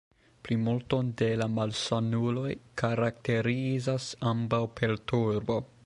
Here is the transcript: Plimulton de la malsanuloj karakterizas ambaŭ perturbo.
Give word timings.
Plimulton 0.45 1.11
de 1.21 1.27
la 1.41 1.47
malsanuloj 1.57 2.55
karakterizas 2.83 4.09
ambaŭ 4.35 4.65
perturbo. 4.81 5.65